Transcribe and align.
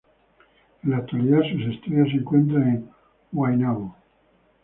En 0.83 0.89
la 0.89 0.97
actualidad 0.97 1.41
sus 1.43 1.75
estudios 1.75 2.09
se 2.09 2.15
encuentran 2.15 2.63
en 2.67 2.89
Guaynabo. 3.31 3.95